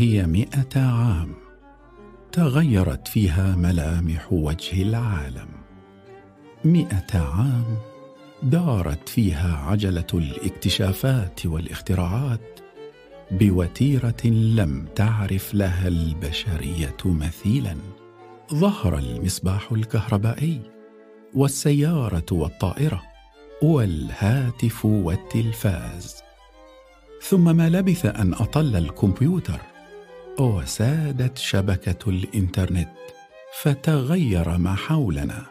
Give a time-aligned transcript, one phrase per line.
[0.00, 1.34] هي مئة عام.
[2.32, 5.48] تغيرت فيها ملامح وجه العالم.
[6.64, 7.76] مئة عام
[8.42, 12.60] دارت فيها عجلة الاكتشافات والاختراعات
[13.30, 17.76] بوتيرة لم تعرف لها البشرية مثيلا.
[18.54, 20.60] ظهر المصباح الكهربائي
[21.34, 23.02] والسيارة والطائرة
[23.62, 26.16] والهاتف والتلفاز.
[27.22, 29.69] ثم ما لبث أن أطل الكمبيوتر
[30.38, 32.88] وسادت شبكة الإنترنت
[33.62, 35.46] فتغير ما حولنا.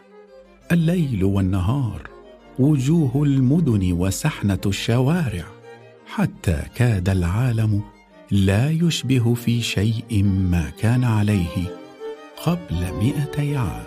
[0.72, 2.10] الليل والنهار
[2.58, 5.44] وجوه المدن وسحنة الشوارع
[6.06, 7.82] حتى كاد العالم
[8.30, 11.76] لا يشبه في شيء ما كان عليه
[12.44, 13.84] قبل مئتي عام.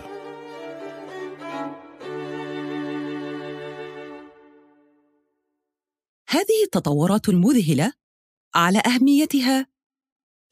[6.28, 7.92] هذه التطورات المذهلة
[8.54, 9.73] على أهميتها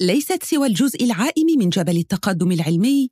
[0.02, 3.10] ليست سوى الجزء العائم من جبل التقدم العلمي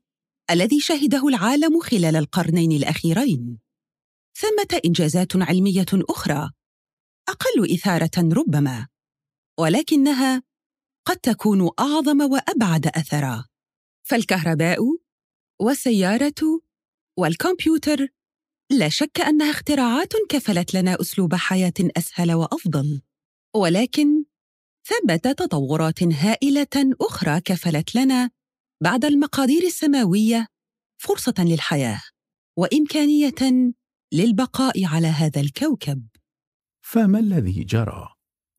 [0.51, 3.59] الذي شهده العالم خلال القرنين الأخيرين.
[4.35, 6.51] ثمة إنجازات علمية أخرى
[7.29, 8.89] أقل إثارة ربما
[9.59, 10.43] ولكنها
[11.07, 13.45] قد تكون أعظم وأبعد أثرا.
[14.03, 14.79] فالكهرباء
[15.61, 16.61] والسيارة
[17.19, 18.09] والكمبيوتر
[18.71, 23.03] لا شك أنها اختراعات كفلت لنا أسلوب حياة أسهل وأفضل
[23.55, 24.25] ولكن
[24.91, 28.31] ثمه تطورات هائلة أخرى كفلت لنا
[28.83, 30.47] بعد المقادير السماوية
[31.03, 32.01] فرصة للحياة
[32.59, 33.73] وإمكانية
[34.13, 36.07] للبقاء على هذا الكوكب.
[36.83, 38.09] فما الذي جرى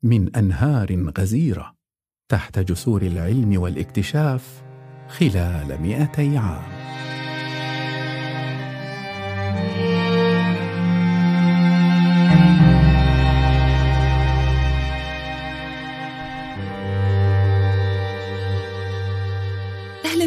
[0.04, 1.76] من أنهار غزيرة
[2.32, 4.64] تحت جسور العلم والاكتشاف
[5.08, 6.81] خلال مئتي عام؟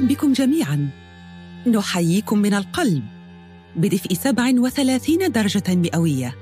[0.06, 0.88] بكم جميعا.
[1.66, 3.02] نحييكم من القلب.
[3.76, 6.34] بدفء 37 درجة مئوية.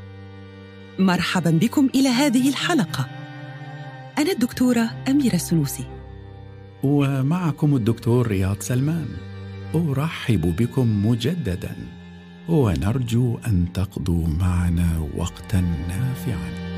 [0.98, 3.08] مرحبا بكم إلى هذه الحلقة.
[4.18, 5.84] أنا الدكتورة أميرة السنوسي
[6.82, 9.08] ومعكم الدكتور رياض سلمان.
[9.74, 11.76] أرحب بكم مجددا.
[12.48, 16.71] ونرجو أن تقضوا معنا وقتا نافعا.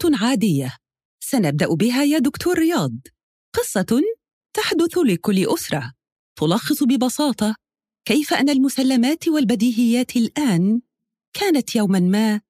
[0.00, 0.76] قصة عادية.
[1.20, 2.92] سنبدأ بها يا دكتور رياض.
[3.52, 4.02] قصة
[4.54, 5.92] تحدث لكل أسرة.
[6.36, 7.56] تلخص ببساطة
[8.04, 10.80] كيف أن المسلمات والبديهيات الآن
[11.32, 12.40] كانت يوما ما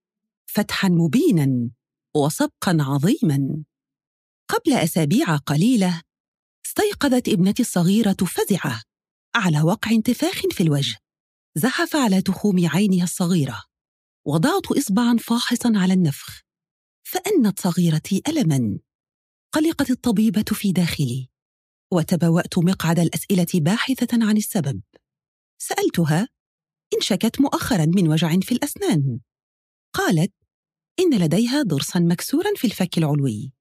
[0.47, 1.71] فتحا مبينا
[2.17, 3.65] وسبقا عظيما.
[4.49, 6.03] قبل أسابيع قليلة
[6.67, 8.83] استيقظت ابنتي الصغيرة فزعة
[9.35, 10.97] على وقع انتفاخ في الوجه.
[11.55, 13.63] زحف على تخوم عينها الصغيرة.
[14.27, 16.50] وضعت إصبعا فاحصا على النفخ.
[17.11, 18.79] فأنت صغيرتي ألما.
[19.53, 21.29] قلقت الطبيبة في داخلي
[21.93, 24.81] وتبوأت مقعد الأسئلة باحثة عن السبب.
[25.59, 26.29] سألتها
[26.95, 29.21] إن شكت مؤخرا من وجع في الأسنان.
[29.93, 30.33] قالت
[31.01, 33.53] إن لديها ضرسا مكسورا في الفك العلوي.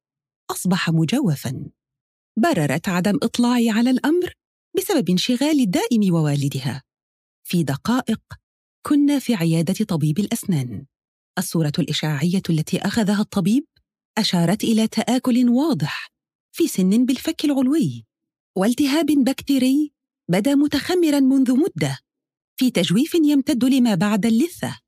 [0.51, 1.69] أصبح مجوفا.
[2.37, 4.33] بررت عدم إطلاعي على الأمر
[4.77, 6.83] بسبب انشغال الدائم ووالدها.
[7.43, 8.21] في دقائق
[8.85, 10.85] كنا في عيادة طبيب الأسنان.
[11.39, 13.65] الصورة الإشعاعية التي أخذها الطبيب
[14.17, 16.11] أشارت إلى تآكل واضح
[16.51, 18.05] في سن بالفك العلوي
[18.57, 19.93] والتهاب بكتيري
[20.29, 21.99] بدا متخمرا منذ مدة
[22.59, 24.79] في تجويف يمتد لما بعد اللثة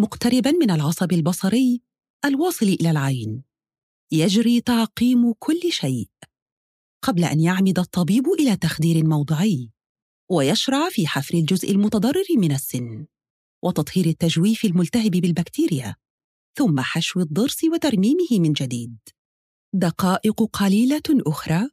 [0.00, 1.82] مقتربا من العصب البصري
[2.24, 3.42] الواصل إلى العين.
[4.12, 6.08] يجري تعقيم كل شيء
[7.02, 9.70] قبل أن يعمد الطبيب إلى تخدير موضعي
[10.30, 13.06] ويشرع في حفر الجزء المتضرر من السن.
[13.62, 15.96] وتطهير التجويف الملتهب بالبكتيريا
[16.54, 18.98] ثم حشو الضرس وترميمه من جديد.
[19.72, 21.68] دقائق قليلة أخرى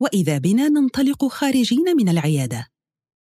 [0.00, 2.68] وإذا بنا ننطلق خارجين من العيادة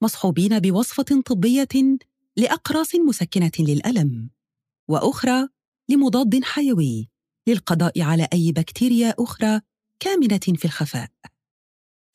[0.02, 1.99] مصحوبين بوصفة طبية
[2.37, 4.31] لأقراص مسكنة للألم
[4.88, 5.49] وأخرى
[5.88, 7.08] لمضاد حيوي
[7.47, 9.61] للقضاء على أي بكتيريا أخرى
[10.00, 11.11] كامنة في الخفاء.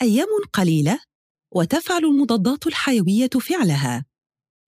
[0.01, 0.99] أيام قليلة
[1.51, 4.05] وتفعل المضادات الحيوية فعلها.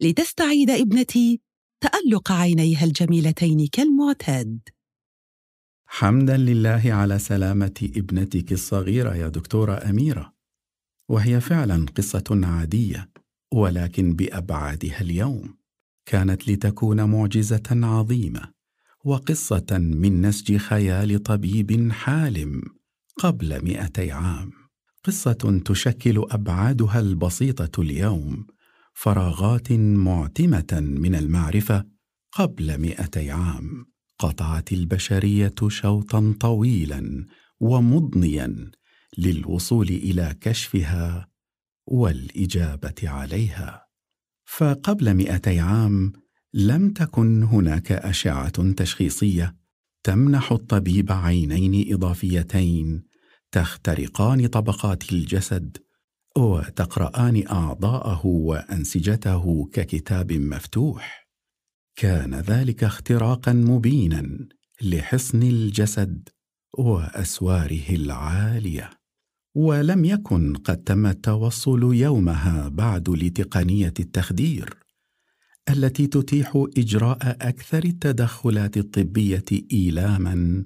[0.01, 1.41] لتستعيد ابنتي
[1.81, 4.59] تألق عينيها الجميلتين كالمعتاد.
[5.85, 10.33] حمدا لله على سلامة ابنتك الصغيرة يا دكتورة أميرة.
[11.09, 13.09] وهي فعلا قصة عادية
[13.53, 15.57] ولكن بأبعادها اليوم.
[16.05, 18.51] كانت لتكون معجزة عظيمة
[19.05, 22.61] وقصة من نسج خيال طبيب حالم
[23.17, 24.51] قبل مئتي عام.
[25.03, 28.56] قصة تشكل أبعادها البسيطة اليوم
[28.99, 31.85] فراغات معتمة من المعرفة
[32.31, 33.85] قبل مئتي عام.
[34.19, 37.25] قطعت البشرية شوطا طويلا
[37.59, 38.71] ومضنيا
[39.17, 41.27] للوصول إلى كشفها
[41.87, 43.87] والإجابة عليها.
[44.45, 46.13] فقبل مئتي عام
[46.53, 49.55] لم تكن هناك أشعة تشخيصية
[50.03, 53.03] تمنح الطبيب عينين إضافيتين
[53.51, 55.77] تخترقان طبقات الجسد
[56.37, 61.27] وتقرآن أعضاءه وأنسجته ككتاب مفتوح.
[61.95, 64.47] كان ذلك اختراقا مبينا
[64.81, 66.29] لحصن الجسد
[66.77, 68.89] وأسواره العالية
[69.55, 74.77] ولم يكن قد تم التوصل يومها بعد لتقنية التخدير
[75.69, 80.65] التي تتيح إجراء أكثر التدخلات الطبية ايلاما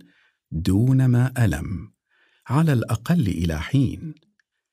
[0.52, 1.92] دون ما ألم
[2.48, 4.14] على الأقل إلى حين.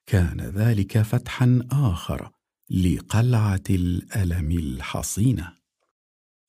[0.09, 2.31] كان ذلك فتحا آخر
[2.71, 5.53] لقلعة الألم الحصينة.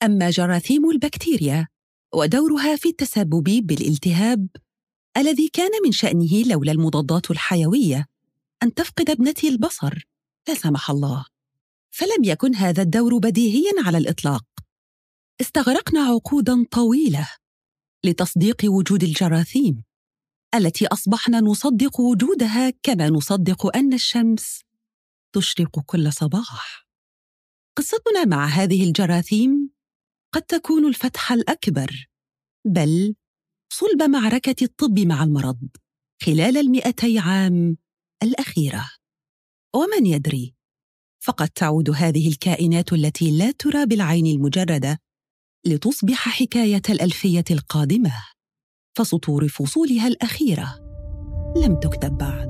[0.04, 1.68] أما جراثيم البكتيريا
[2.14, 4.48] ودورها في التسبب بالالتهاب
[5.18, 8.06] الذي كان من شأنه لولا المضادات الحيوية
[8.64, 10.08] أن تفقد ابنتي البصر
[10.48, 11.26] لا سمح الله.
[11.90, 14.46] فلم يكن هذا الدور بديهيا على الإطلاق.
[15.42, 17.30] استغرقنا عقودا طويلة
[18.04, 19.84] لتصديق وجود الجراثيم.
[20.56, 24.62] التي أصبحنا نصدق وجودها كما نصدق أن الشمس
[25.36, 26.88] تشرق كل صباح.
[27.78, 29.70] قصتنا مع هذه الجراثيم
[30.34, 32.10] قد تكون الفتح الأكبر
[32.68, 33.16] بل
[33.74, 35.70] صلب معركة الطب مع المرض
[36.22, 37.78] خلال المئتي عام
[38.24, 38.90] الأخيرة.
[39.76, 40.56] ومن يدري
[41.24, 45.00] فقد تعود هذه الكائنات التي لا ترى بالعين المجردة
[45.66, 48.39] لتصبح حكاية الألفية القادمة.
[48.98, 50.76] فسطور فصولها الأخيرة.
[51.66, 52.50] لم تكتب بعد.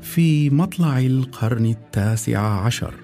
[0.00, 2.94] في مطلع القرن التاسع عشر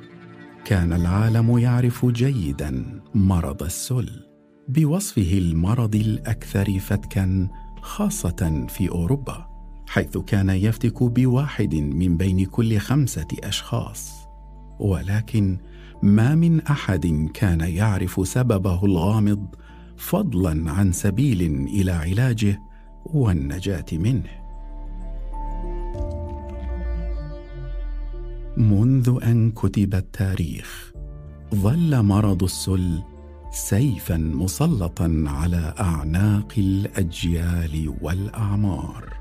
[0.64, 4.28] كان العالم يعرف جيدا مرض السل.
[4.68, 7.48] بوصفه المرض الأكثر فتكا
[7.82, 9.48] خاصة في أوروبا
[9.88, 14.28] حيث كان يفتك بواحد من بين كل خمسة أشخاص.
[14.80, 15.58] ولكن
[16.02, 19.46] ما من أحد كان يعرف سببه الغامض
[19.96, 22.60] فضلا عن سبيل إلى علاجه
[23.04, 24.38] والنجاة منه.
[28.56, 30.92] منذ أن كتب التاريخ
[31.54, 33.02] ظل مرض السل
[33.50, 39.16] سيفا مسلطا على أعناق الأجيال والأعمار.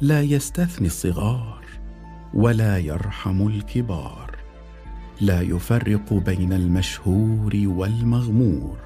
[0.00, 1.64] لا يستثني الصغار
[2.34, 4.36] ولا يرحم الكبار.
[5.20, 8.78] لا يفرق بين المشهور والمغمور.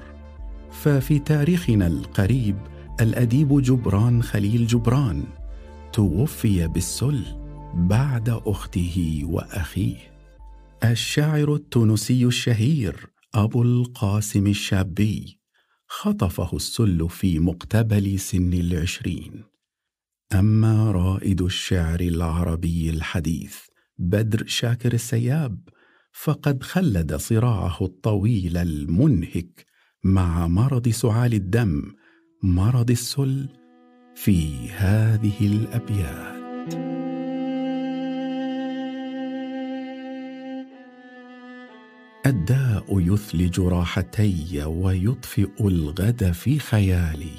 [0.71, 2.57] ففي تاريخنا القريب
[3.01, 5.23] الأديب جبران خليل جبران
[5.93, 7.23] توفي بالسل
[7.73, 9.97] بعد أخته وأخيه.
[10.83, 15.39] الشاعر التونسي الشهير أبو القاسم الشابي
[15.87, 19.43] خطفه السل في مقتبل سن العشرين.
[20.33, 23.57] أما رائد الشعر العربي الحديث
[23.97, 25.69] بدر شاكر السياب
[26.11, 29.65] فقد خلد صراعه الطويل المنهك
[30.03, 31.81] مع مرض سعال الدم
[32.43, 33.49] مرض السل
[34.15, 36.98] في هذه الأبيات.
[42.29, 47.35] الداء يثلج راحتي ويطفئ الغد في خيالي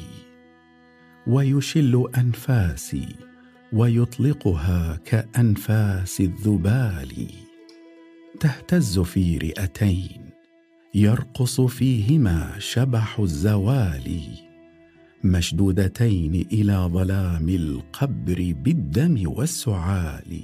[1.27, 3.09] ويشل أنفاسي
[3.73, 7.27] ويطلقها كأنفاس الذبال.
[8.41, 10.31] تهتز في رئتين
[10.95, 14.21] يرقص فيهما شبح الزوال.
[15.25, 20.41] مشدودتين إلى ظلام القبر بالدم والسعال.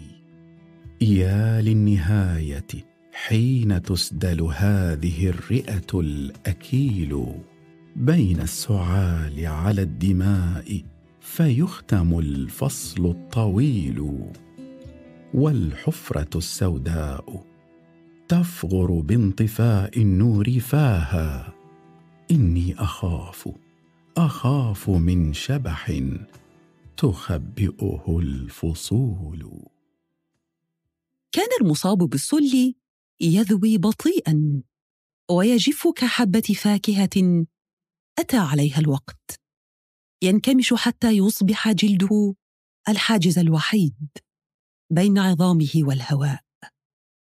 [1.00, 2.95] يا للنهاية.
[3.26, 7.26] حين تسدل هذه الرئة الأكيل
[7.96, 10.82] بين السعال على الدماء
[11.20, 14.24] فيختم الفصل الطويل
[15.34, 17.44] والحفرة السوداء
[18.28, 21.54] تفغر بانطفاء النور فاها
[22.30, 23.48] إني أخاف
[24.16, 26.00] أخاف من شبح
[26.96, 29.50] تخبئه الفصول.
[31.32, 32.74] كان المصاب بالسل
[33.20, 34.62] يذوي بطيئا
[35.30, 37.46] ويجف كحبة فاكهة
[38.18, 39.40] أتى عليها الوقت.
[40.22, 42.34] ينكمش حتى يصبح جلده
[42.88, 44.08] الحاجز الوحيد
[44.92, 46.40] بين عظامه والهواء.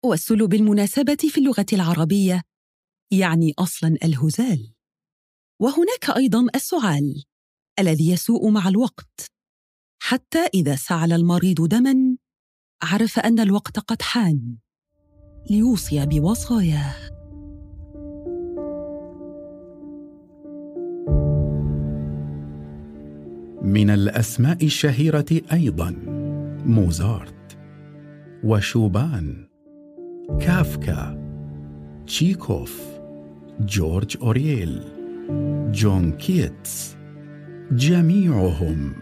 [0.06, 2.44] والسل بالمناسبه في اللغة العربية
[3.12, 4.74] يعني أصلا الهزال.
[5.62, 7.24] وهناك أيضا السعال
[7.80, 9.32] الذي يسوء مع الوقت.
[10.02, 12.18] حتى إذا سعل المريض دما
[12.84, 14.58] عرف أن الوقت قد حان.
[15.50, 16.96] ليوصي بوصاياه.
[23.62, 25.96] من الأسماء الشهيرة أيضا
[26.66, 27.58] موزارت
[28.44, 29.48] وشوبان
[30.40, 31.22] كافكا
[32.08, 32.82] تشيكوف
[33.60, 34.82] جورج أورويل
[35.72, 36.98] جون كيتس
[37.72, 38.94] جميعهم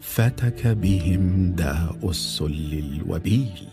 [0.00, 3.68] فتك بهم داء السل الوبيل.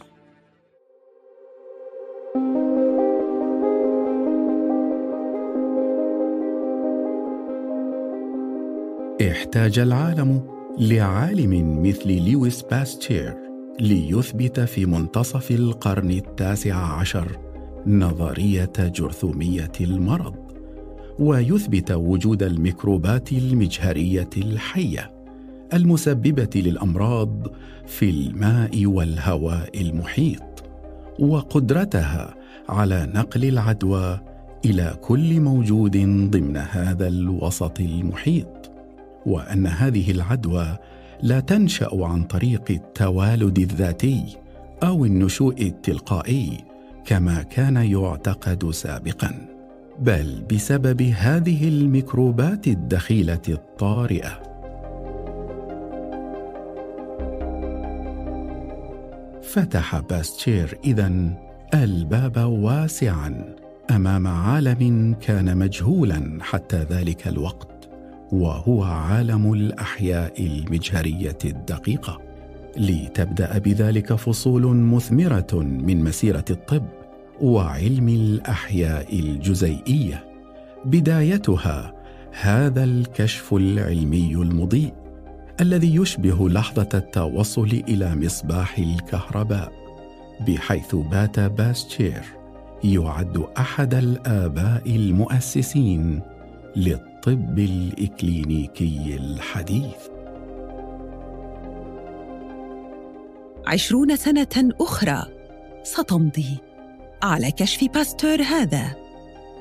[9.30, 10.42] احتاج العالم
[10.80, 13.38] لعالم مثل لويس باستير
[13.80, 17.38] ليثبت في منتصف القرن التاسع عشر
[17.88, 20.36] نظرية جرثومية المرض
[21.20, 25.12] ويثبت وجود الميكروبات المجهرية الحية
[25.74, 27.48] المسببة للأمراض
[27.88, 30.64] في الماء والهواء المحيط
[31.20, 32.36] وقدرتها
[32.70, 34.20] على نقل العدوى
[34.66, 35.98] إلى كل موجود
[36.32, 38.71] ضمن هذا الوسط المحيط.
[39.26, 40.78] وأن هذه العدوى
[41.22, 44.38] لا تنشأ عن طريق التوالد الذاتي
[44.84, 46.58] أو النشوء التلقائي
[47.06, 49.48] كما كان يعتقد سابقا
[50.00, 54.42] بل بسبب هذه الميكروبات الدخيلة الطارئة.
[59.44, 61.12] فتح باستشير اذا
[61.74, 63.56] الباب واسعا
[63.92, 67.71] أمام عالم كان مجهولا حتى ذلك الوقت.
[68.32, 72.22] وهو عالم الأحياء المجهرية الدقيقة.
[72.78, 76.86] لتبدأ بذلك فصول مثمرة من مسيرة الطب
[77.42, 80.24] وعلم الأحياء الجزيئية.
[80.86, 81.94] بدايتها
[82.42, 84.94] هذا الكشف العلمي المضيء
[85.62, 89.72] الذي يشبه لحظة التوصل إلى مصباح الكهرباء
[90.48, 92.24] بحيث بات باستير
[92.84, 96.22] يعد أحد الآباء المؤسسين
[96.76, 97.11] للطب.
[97.28, 100.10] الإكلينيكي الحديث.
[103.68, 105.26] عشرون سنة أخرى
[105.84, 106.58] ستمضي
[107.24, 108.96] على كشف باستور هذا.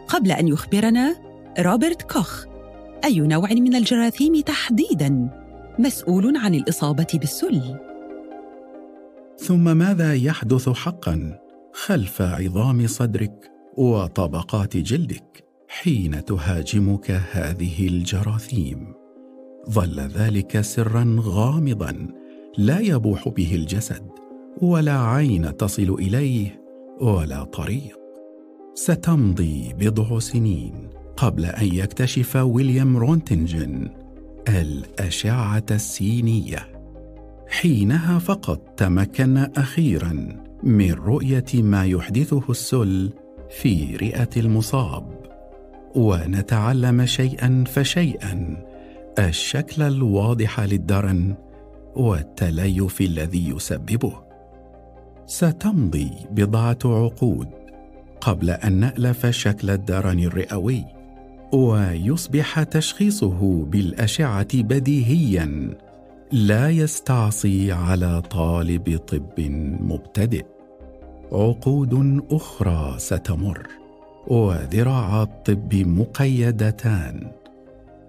[0.09, 1.17] قبل أن يخبرنا
[1.59, 2.45] روبرت كوخ
[3.05, 5.41] أي نوع من الجراثيم تحديداً
[5.81, 7.79] مسؤول عن الإصابة بالسل؟
[9.39, 11.39] ثم ماذا يحدث حقا
[11.73, 18.95] خلف عظام صدرك وطبقات جلدك؟ حين تهاجمك هذه الجراثيم.
[19.71, 22.09] ظل ذلك سرا غامضا
[22.59, 24.03] لا يبوح به الجسد
[24.63, 26.63] ولا عين تصل إليه
[27.01, 27.99] ولا طريق.
[28.75, 33.89] ستمضي بضع سنين قبل أن يكتشف ويليام رونتنجن
[34.49, 36.69] الأشعة السينية.
[37.49, 40.29] حينها فقط تمكن أخيرا
[40.63, 43.13] من رؤية ما يحدثه السل
[43.61, 45.20] في رئة المصاب.
[45.95, 48.65] ونتعلم شيئا فشيئا.
[49.19, 51.35] الشكل الواضح للدرن
[51.97, 54.13] والتليف الذي يسببه.
[55.27, 57.49] ستمضي بضعة عقود
[58.21, 60.85] قبل أن نألف شكل الدرن الرئوي
[61.53, 65.71] ويصبح تشخيصه بالأشعة بديهيا.
[66.33, 69.41] لا يستعصي على طالب طب
[69.81, 70.45] مبتدئ.
[71.33, 73.80] عقود أخرى ستمر.
[74.27, 77.31] وذراعا الطب مقيدتان.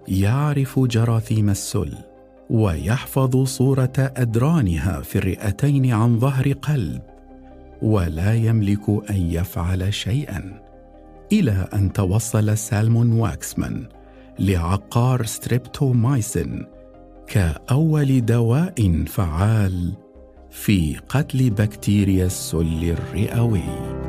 [0.08, 1.94] يعرف جراثيم السل
[2.50, 7.02] ويحفظ صورة أدرانها في الرئتين عن ظهر قلب
[7.82, 10.62] ولا يملك أن يفعل شيئا.
[11.32, 13.86] إلى أن توصل سالمون واكسمان
[14.38, 16.66] لعقار ستريبتومايسين
[17.26, 19.92] كأول دواء فعال
[20.50, 24.01] في قتل بكتيريا السل الرئوي.